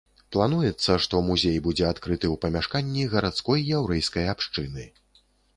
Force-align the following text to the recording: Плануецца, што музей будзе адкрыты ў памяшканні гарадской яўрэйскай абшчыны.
Плануецца, 0.35 0.95
што 1.05 1.19
музей 1.27 1.57
будзе 1.67 1.85
адкрыты 1.89 2.25
ў 2.33 2.45
памяшканні 2.45 3.05
гарадской 3.15 3.59
яўрэйскай 3.77 4.25
абшчыны. 4.35 4.89